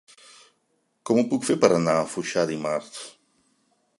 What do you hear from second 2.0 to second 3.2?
a Foixà dimarts?